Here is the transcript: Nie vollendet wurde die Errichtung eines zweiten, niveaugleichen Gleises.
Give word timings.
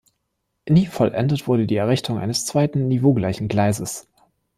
Nie 0.67 0.87
vollendet 0.87 1.45
wurde 1.45 1.67
die 1.67 1.75
Errichtung 1.75 2.17
eines 2.17 2.47
zweiten, 2.47 2.87
niveaugleichen 2.87 3.47
Gleises. 3.49 4.07